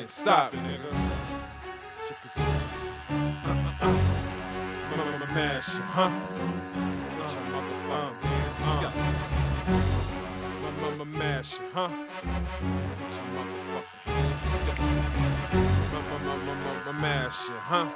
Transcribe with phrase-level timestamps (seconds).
[0.00, 0.10] hands.
[0.10, 0.92] Stop, nigga.
[2.36, 2.42] Uh,
[3.46, 3.96] uh, uh.
[5.34, 6.10] Mash, huh?
[7.16, 9.02] Put your motherfucking hands together.
[11.18, 11.88] Mash, huh?
[11.88, 12.06] Put
[13.16, 14.84] your motherfucking hands together.
[17.00, 17.86] Mash, huh?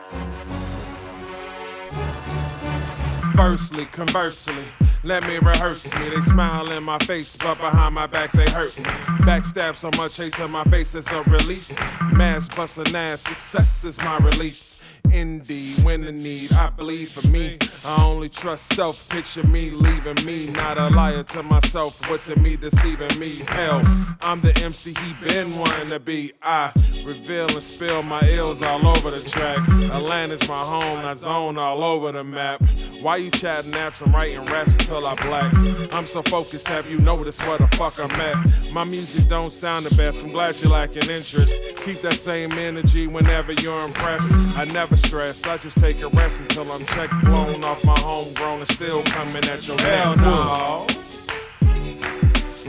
[3.35, 4.65] Firstly, conversely,
[5.05, 6.09] let me rehearse me.
[6.11, 8.85] They smile in my face, but behind my back they hurt me.
[9.25, 11.71] Backstab so much hate to my face, it's a relief.
[12.13, 14.77] Mass busting ass, success is my release.
[15.11, 17.59] Indeed, when in need, I believe for me.
[17.85, 20.47] I only trust self, picture me leaving me.
[20.47, 23.37] Not a liar to myself, what's in me deceiving me?
[23.47, 23.83] Hell,
[24.23, 26.33] I'm the MC he been wanting to be.
[26.43, 26.73] I
[27.05, 29.59] reveal and spill my ills all over the track.
[29.91, 32.63] Atlanta's my home, I zone all over the map.
[33.01, 34.05] Why you chatting apps?
[34.05, 35.53] I'm writing raps until I black.
[35.93, 38.73] I'm so focused, have you noticed where the fuck I'm at?
[38.73, 41.55] My music don't sound the best, I'm glad you're lacking interest.
[41.85, 44.31] Keep that same energy whenever you're impressed.
[44.57, 48.61] I never stress, I just take a rest until I'm checked, blown off my homegrown
[48.61, 50.87] and still coming at your hell no.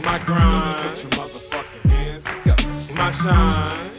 [0.03, 2.93] My grind, put your motherfucking hands together.
[2.93, 3.94] My shine.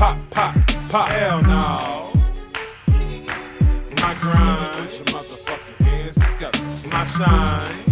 [0.00, 0.54] Pop, pop,
[0.88, 2.10] pop, hell no.
[4.00, 6.64] My grind, put your motherfucking hands together.
[6.88, 7.84] My shine.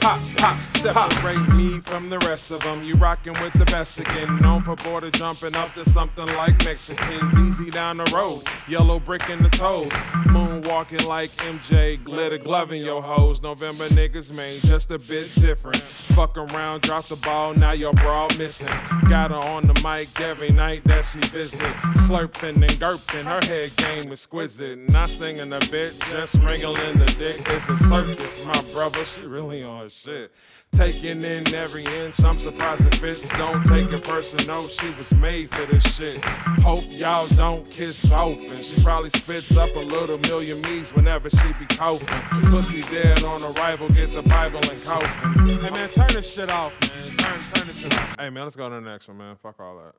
[0.00, 2.82] Pop, pop, separate me from the rest of them.
[2.82, 4.38] You rockin' with the best again.
[4.40, 7.36] Known for border jumping up to something like Mexicans.
[7.38, 9.90] Easy down the road, yellow brick in the toes.
[10.26, 13.42] Moonwalking like MJ, glitter glove in your hose.
[13.42, 15.82] November niggas, man, just a bit different.
[15.82, 18.68] Fuck around, drop the ball, now your bra missing.
[19.08, 21.60] Got her on the mic every night that she visit.
[22.06, 24.88] Slurping and gurping, her head game exquisite.
[24.88, 27.42] Not singing a bit, just wriggling the dick.
[27.46, 29.04] It's a circus, my brother.
[29.04, 30.32] She really on shit.
[30.76, 33.26] Taking in every inch, I'm surprised it fits.
[33.30, 36.22] Don't take it personal, she was made for this shit.
[36.22, 38.62] Hope y'all don't kiss often.
[38.62, 42.06] She probably spits up a little million me's whenever she be coughing.
[42.50, 45.46] Pussy dead on arrival, get the Bible and coffin.
[45.46, 47.16] Hey man, turn this shit off, man.
[47.16, 48.16] Turn, turn this shit off.
[48.18, 49.36] Hey man, let's go to the next one, man.
[49.42, 49.94] Fuck all that.